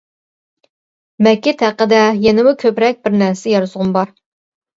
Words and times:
مەكىت 1.27 1.61
ھەققىدە 1.65 1.99
يەنىمۇ 2.25 2.55
كۆپرەك 2.65 3.05
بىر 3.05 3.19
نەرسە 3.25 3.53
يازغۇم 3.55 3.95
بار. 4.01 4.13